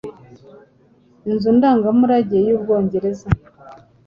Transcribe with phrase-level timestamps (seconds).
[1.29, 3.27] Inzu Ndangamurage yUbwongereza